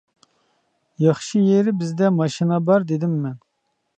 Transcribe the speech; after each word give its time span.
-ياخشى 1.03 1.41
يېرى 1.49 1.75
بىزدە 1.83 2.11
ماشىنا 2.21 2.59
بار، 2.71 2.87
-دېدىم 2.89 3.17
مەن. 3.27 3.39